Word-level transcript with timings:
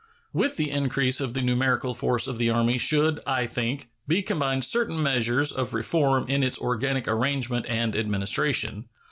With 0.33 0.57
the 0.57 0.71
increase 0.71 1.21
of 1.21 1.35
the 1.35 1.43
numerical 1.43 1.93
force 1.93 2.25
of 2.25 2.39
the 2.39 2.49
Army 2.49 2.79
should, 2.79 3.19
I 3.27 3.45
think, 3.45 3.91
be 4.07 4.23
combined 4.23 4.63
certain 4.63 5.03
measures 5.03 5.51
of 5.51 5.75
reform 5.75 6.25
in 6.27 6.41
its 6.41 6.57
organic 6.57 7.07
arrangement 7.07 7.67
and 7.69 7.95
administration. 7.95 8.85